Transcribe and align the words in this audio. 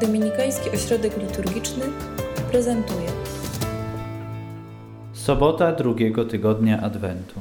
Dominikański 0.00 0.70
Ośrodek 0.70 1.16
Liturgiczny 1.16 1.84
prezentuje 2.50 3.08
Sobota 5.12 5.72
drugiego 5.72 6.24
tygodnia 6.24 6.80
Adwentu. 6.80 7.40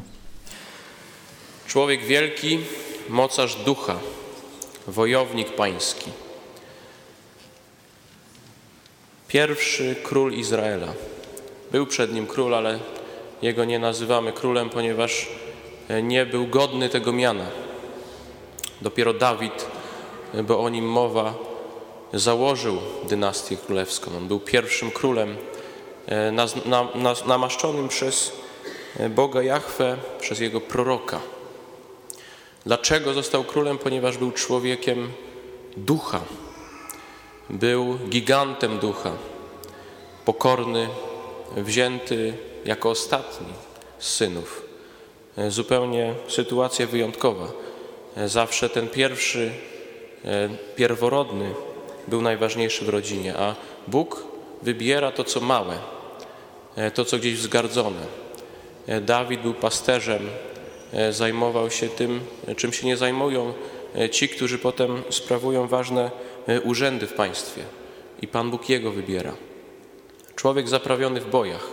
Człowiek 1.68 2.04
wielki, 2.04 2.60
mocarz 3.10 3.56
ducha, 3.56 3.96
wojownik 4.88 5.56
pański. 5.56 6.12
Pierwszy 9.28 9.96
król 10.04 10.34
Izraela. 10.34 10.94
Był 11.72 11.86
przed 11.86 12.14
nim 12.14 12.28
król, 12.28 12.56
ale 12.56 12.80
jego 13.42 13.66
nie 13.66 13.80
nazywamy 13.80 14.34
królem, 14.34 14.70
ponieważ 14.70 15.28
nie 16.04 16.26
był 16.26 16.48
godny 16.48 16.90
tego 16.90 17.14
miana. 17.14 17.46
Dopiero 18.82 19.14
Dawid, 19.14 19.68
bo 20.44 20.60
o 20.60 20.70
nim 20.70 20.86
mowa, 20.86 21.34
założył 22.14 22.78
dynastię 23.10 23.58
królewską. 23.58 24.12
On 24.18 24.28
był 24.28 24.40
pierwszym 24.40 24.92
królem 24.92 25.38
e, 26.08 26.32
namaszczonym 27.26 27.88
przez 27.88 28.32
Boga 29.10 29.44
Jahwe, 29.44 29.98
przez 30.20 30.40
jego 30.40 30.62
proroka. 30.62 31.20
Dlaczego 32.66 33.14
został 33.14 33.44
królem? 33.44 33.78
Ponieważ 33.78 34.18
był 34.18 34.32
człowiekiem 34.32 35.12
ducha. 35.78 36.22
Był 37.50 37.98
gigantem 38.10 38.80
ducha, 38.80 39.12
pokorny, 40.26 40.90
wzięty 41.58 42.34
jako 42.66 42.90
ostatni 42.90 43.48
z 44.00 44.14
synów. 44.14 44.62
E, 45.38 45.52
zupełnie 45.52 46.14
sytuacja 46.28 46.88
wyjątkowa. 46.88 47.48
E, 48.18 48.28
zawsze 48.30 48.70
ten 48.70 48.88
pierwszy, 48.88 49.52
e, 50.26 50.50
pierworodny 50.76 51.54
był 52.08 52.22
najważniejszy 52.22 52.86
w 52.86 52.90
rodzinie, 52.90 53.38
a 53.38 53.56
Bóg 53.88 54.24
wybiera 54.62 55.12
to, 55.12 55.24
co 55.24 55.40
małe, 55.40 55.78
to, 56.94 57.06
co 57.06 57.18
gdzieś 57.18 57.36
wzgardzone. 57.36 58.02
Dawid 59.02 59.42
był 59.42 59.54
pasterzem, 59.54 60.30
zajmował 61.12 61.72
się 61.72 61.90
tym, 61.90 62.20
czym 62.58 62.74
się 62.74 62.88
nie 62.88 62.98
zajmują 62.98 63.54
ci, 64.12 64.30
którzy 64.30 64.58
potem 64.58 65.04
sprawują 65.10 65.68
ważne 65.68 66.12
urzędy 66.64 67.08
w 67.08 67.14
państwie. 67.14 67.62
I 68.22 68.28
Pan 68.28 68.52
Bóg 68.52 68.70
jego 68.70 68.92
wybiera. 68.92 69.34
Człowiek 70.36 70.70
zaprawiony 70.70 71.22
w 71.22 71.30
bojach. 71.30 71.68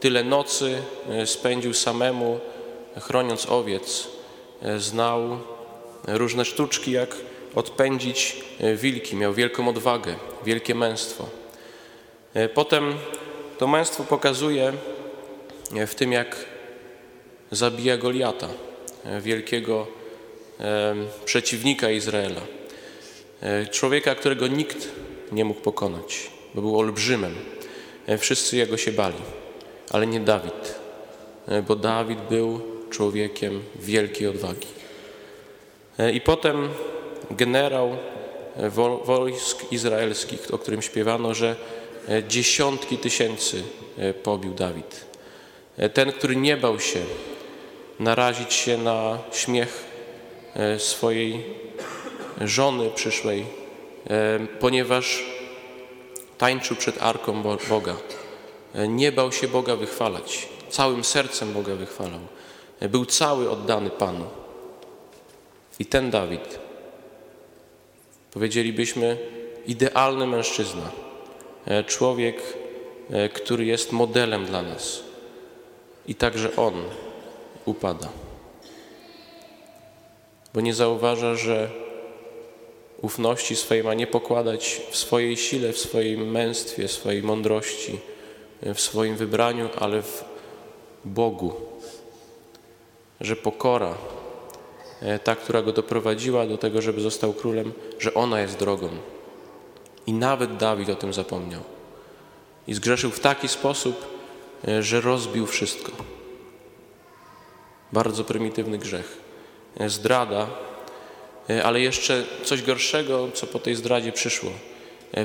Tyle 0.00 0.24
nocy 0.24 0.82
spędził 1.24 1.74
samemu, 1.74 2.40
chroniąc 3.00 3.46
owiec, 3.46 4.08
znał 4.78 5.38
różne 6.06 6.44
sztuczki, 6.44 6.90
jak 6.90 7.16
odpędzić 7.54 8.36
wilki. 8.76 9.16
Miał 9.16 9.34
wielką 9.34 9.68
odwagę, 9.68 10.14
wielkie 10.44 10.74
męstwo. 10.74 11.28
Potem 12.54 12.94
to 13.58 13.66
męstwo 13.66 14.04
pokazuje 14.04 14.72
w 15.86 15.94
tym, 15.94 16.12
jak 16.12 16.36
zabija 17.50 17.96
Goliata, 17.96 18.48
wielkiego 19.20 19.86
przeciwnika 21.24 21.90
Izraela. 21.90 22.40
Człowieka, 23.70 24.14
którego 24.14 24.46
nikt 24.46 24.88
nie 25.32 25.44
mógł 25.44 25.60
pokonać, 25.60 26.30
bo 26.54 26.60
był 26.60 26.78
olbrzymem. 26.78 27.34
Wszyscy 28.18 28.56
jego 28.56 28.76
się 28.76 28.92
bali, 28.92 29.22
ale 29.90 30.06
nie 30.06 30.20
Dawid, 30.20 30.74
bo 31.68 31.76
Dawid 31.76 32.18
był 32.30 32.60
człowiekiem 32.90 33.62
wielkiej 33.76 34.26
odwagi. 34.26 34.66
E, 35.98 36.12
I 36.12 36.20
potem 36.20 36.68
generał 37.30 37.96
e, 38.56 38.70
wojsk 39.04 39.72
izraelskich, 39.72 40.54
o 40.54 40.58
którym 40.58 40.82
śpiewano, 40.82 41.34
że 41.34 41.56
e, 42.08 42.24
dziesiątki 42.24 42.98
tysięcy 42.98 43.62
pobił 44.22 44.54
Dawid. 44.54 45.04
Ten, 45.94 46.12
który 46.12 46.36
nie 46.36 46.56
bał 46.56 46.80
się 46.80 47.00
narazić 47.98 48.54
się 48.54 48.78
na 48.78 49.18
śmiech 49.32 49.84
swojej 50.78 51.44
żony 52.40 52.90
przyszłej, 52.90 53.46
ponieważ 54.60 55.24
tańczył 56.38 56.76
przed 56.76 57.02
arką 57.02 57.42
Boga. 57.68 57.96
Nie 58.88 59.12
bał 59.12 59.32
się 59.32 59.48
Boga 59.48 59.76
wychwalać, 59.76 60.48
całym 60.68 61.04
sercem 61.04 61.52
Boga 61.52 61.74
wychwalał. 61.74 62.20
Był 62.80 63.06
cały 63.06 63.50
oddany 63.50 63.90
Panu. 63.90 64.24
I 65.78 65.86
ten 65.86 66.10
Dawid, 66.10 66.58
powiedzielibyśmy, 68.30 69.16
idealny 69.66 70.26
mężczyzna, 70.26 70.90
e, 71.66 71.84
człowiek, 71.84 72.42
e, 73.10 73.28
który 73.28 73.64
jest 73.64 73.92
modelem 73.92 74.46
dla 74.46 74.62
nas. 74.62 75.02
I 76.06 76.14
także 76.14 76.56
on 76.56 76.74
upada. 77.64 78.08
Bo 80.54 80.60
nie 80.60 80.74
zauważa, 80.74 81.34
że 81.34 81.70
ufności 83.02 83.56
swojej 83.56 83.84
ma 83.84 83.94
nie 83.94 84.06
pokładać 84.06 84.80
w 84.90 84.96
swojej 84.96 85.36
sile, 85.36 85.72
w 85.72 85.78
swoim 85.78 86.30
męstwie, 86.30 86.88
w 86.88 86.92
swojej 86.92 87.22
mądrości, 87.22 87.98
e, 88.62 88.74
w 88.74 88.80
swoim 88.80 89.16
wybraniu, 89.16 89.68
ale 89.78 90.02
w 90.02 90.24
Bogu. 91.04 91.52
Że 93.20 93.36
pokora 93.36 93.94
ta, 95.24 95.36
która 95.36 95.62
go 95.62 95.72
doprowadziła 95.72 96.46
do 96.46 96.58
tego, 96.58 96.82
żeby 96.82 97.00
został 97.00 97.32
królem, 97.32 97.72
że 97.98 98.14
ona 98.14 98.40
jest 98.40 98.58
drogą. 98.58 98.88
I 100.06 100.12
nawet 100.12 100.56
Dawid 100.56 100.88
o 100.88 100.94
tym 100.94 101.12
zapomniał. 101.12 101.60
I 102.68 102.74
zgrzeszył 102.74 103.10
w 103.10 103.20
taki 103.20 103.48
sposób, 103.48 104.06
e, 104.68 104.82
że 104.82 105.00
rozbił 105.00 105.46
wszystko. 105.46 105.92
Bardzo 107.92 108.24
prymitywny 108.24 108.78
grzech. 108.78 109.18
E, 109.76 109.88
zdrada, 109.88 110.46
ale 111.64 111.80
jeszcze 111.80 112.24
coś 112.44 112.62
gorszego, 112.62 113.28
co 113.34 113.46
po 113.46 113.58
tej 113.58 113.74
zdradzie 113.74 114.12
przyszło. 114.12 114.50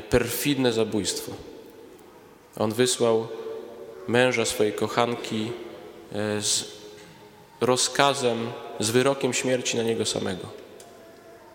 Perfidne 0.09 0.73
zabójstwo. 0.73 1.31
On 2.57 2.73
wysłał 2.73 3.27
męża 4.07 4.45
swojej 4.45 4.73
kochanki 4.73 5.51
z 6.39 6.63
rozkazem 7.61 8.47
z 8.79 8.89
wyrokiem 8.89 9.33
śmierci 9.33 9.77
na 9.77 9.83
niego 9.83 10.05
samego. 10.05 10.47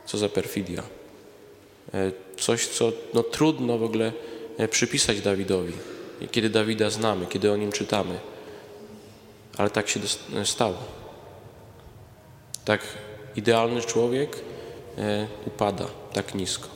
Co 0.07 0.19
za 0.19 0.29
perfidia. 0.29 0.83
E, 1.95 2.13
coś, 2.39 2.67
co 2.67 2.93
no, 3.15 3.23
trudno 3.23 3.79
w 3.79 3.83
ogóle 3.83 4.13
e, 4.59 4.69
przypisać 4.69 5.21
Dawidowi, 5.21 5.73
kiedy 6.31 6.51
Dawida 6.51 6.91
znamy, 6.91 7.27
kiedy 7.27 7.53
o 7.53 7.57
nim 7.57 7.73
czytamy. 7.73 8.19
Ale 9.59 9.71
tak 9.71 9.89
się 9.89 10.01
e, 10.37 10.47
stało. 10.47 10.79
Tak 12.65 12.81
idealny 13.37 13.83
człowiek 13.83 14.37
upada 15.47 15.87
tak 16.13 16.35
nisko. 16.35 16.69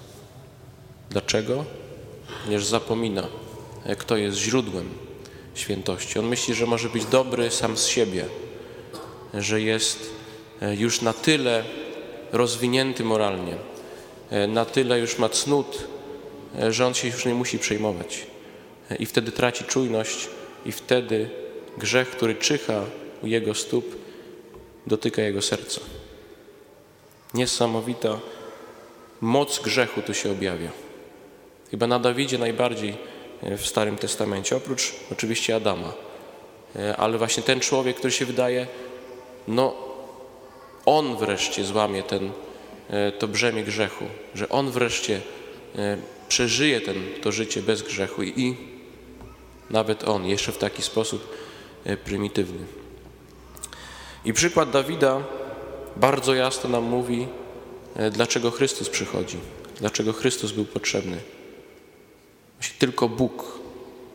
Dlaczego? 1.10 1.64
Ponieważ 2.44 2.66
zapomina, 2.66 3.26
kto 3.98 4.16
jest 4.16 4.36
źródłem 4.36 4.90
świętości. 5.54 6.18
On 6.18 6.26
myśli, 6.26 6.54
że 6.54 6.66
może 6.66 6.88
być 6.88 7.04
dobry 7.04 7.50
sam 7.50 7.76
z 7.76 7.86
siebie, 7.86 8.24
że 9.34 9.60
jest 9.60 10.10
już 10.72 11.00
na 11.00 11.12
tyle 11.12 11.64
rozwinięty 12.32 13.04
moralnie, 13.04 13.56
e, 14.30 14.46
na 14.46 14.64
tyle 14.64 14.98
już 15.00 15.18
ma 15.18 15.28
cnót, 15.28 15.84
e, 16.58 16.72
że 16.72 16.86
on 16.86 16.94
się 16.94 17.08
już 17.08 17.24
nie 17.24 17.34
musi 17.34 17.58
przejmować. 17.58 18.26
I 18.98 19.06
wtedy 19.06 19.32
traci 19.32 19.64
czujność, 19.64 20.28
i 20.66 20.72
wtedy 20.72 21.30
grzech, 21.78 22.10
który 22.10 22.34
czyha 22.34 22.84
u 23.22 23.26
jego 23.26 23.54
stóp, 23.54 23.96
dotyka 24.86 25.22
jego 25.22 25.42
serca. 25.42 25.80
Niesamowita 27.34 28.20
moc 29.20 29.58
grzechu 29.58 30.02
tu 30.02 30.14
się 30.14 30.30
objawia. 30.30 30.70
Chyba 31.70 31.86
na 31.86 31.98
Dawidzie 31.98 32.38
najbardziej 32.38 32.96
w 33.42 33.66
Starym 33.66 33.96
Testamencie, 33.96 34.56
oprócz 34.56 34.94
oczywiście 35.12 35.56
Adama. 35.56 35.92
Ale 36.96 37.18
właśnie 37.18 37.42
ten 37.42 37.60
człowiek, 37.60 37.96
który 37.96 38.12
się 38.12 38.26
wydaje, 38.26 38.66
no 39.48 39.83
on 40.86 41.16
wreszcie 41.16 41.64
złamie 41.64 42.02
ten, 42.02 42.30
e, 42.90 43.12
to 43.12 43.28
brzemię 43.28 43.64
grzechu, 43.64 44.04
że 44.34 44.48
On 44.48 44.70
wreszcie 44.70 45.20
e, 45.76 45.96
przeżyje 46.28 46.80
ten, 46.80 46.96
to 47.22 47.32
życie 47.32 47.62
bez 47.62 47.82
grzechu 47.82 48.22
i 48.22 48.56
nawet 49.70 50.08
On, 50.08 50.26
jeszcze 50.26 50.52
w 50.52 50.58
taki 50.58 50.82
sposób 50.82 51.36
e, 51.84 51.96
prymitywny. 51.96 52.66
I 54.24 54.32
przykład 54.32 54.70
Dawida 54.70 55.22
bardzo 55.96 56.34
jasno 56.34 56.70
nam 56.70 56.84
mówi, 56.84 57.26
dlaczego 58.12 58.50
Chrystus 58.50 58.88
przychodzi, 58.88 59.36
dlaczego 59.80 60.12
Chrystus 60.12 60.52
był 60.52 60.64
potrzebny. 60.64 61.18
Tylko 62.78 63.08
Bóg 63.08 63.58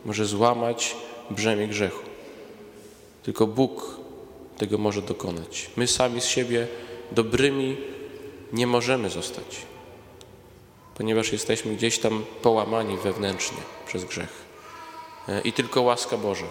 może 0.04 0.26
złamać 0.26 0.96
brzemię 1.30 1.68
grzechu. 1.68 2.02
Tylko 3.22 3.46
Bóg 3.46 3.99
tego 4.60 4.78
może 4.78 5.02
dokonać. 5.02 5.70
My 5.76 5.86
sami 5.86 6.20
z 6.20 6.24
siebie 6.24 6.66
dobrymi 7.12 7.76
nie 8.52 8.66
możemy 8.66 9.10
zostać, 9.10 9.62
ponieważ 10.94 11.32
jesteśmy 11.32 11.74
gdzieś 11.74 11.98
tam 11.98 12.24
połamani 12.42 12.96
wewnętrznie 12.96 13.58
przez 13.86 14.04
grzech. 14.04 14.32
E, 15.28 15.40
I 15.40 15.52
tylko 15.52 15.82
łaska 15.82 16.16
Boża, 16.16 16.46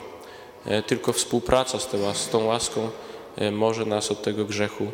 e, 0.65 0.83
tylko 0.83 1.13
współpraca 1.13 1.79
z, 1.79 2.29
tą, 2.29 2.45
łaską 2.45 2.89
e, 3.35 3.51
może 3.51 3.85
nas 3.85 4.11
od 4.11 4.23
tego 4.23 4.45
grzechu 4.45 4.91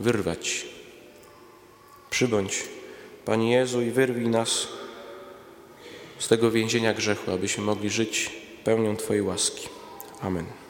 wyrwać. 0.00 0.66
Przybądź, 2.10 2.64
Panie 3.24 3.52
Jezu, 3.52 3.82
i 3.82 3.90
wyrwij 3.90 4.28
nas 4.28 4.68
z 6.18 6.28
tego 6.28 6.50
więzienia 6.50 6.94
grzechu, 6.94 7.30
abyśmy 7.30 7.64
mogli 7.64 7.90
żyć 7.90 8.30
pełnią 8.64 8.96
Twojej 8.96 9.22
łaski. 9.22 9.68
Amen. 10.22 10.65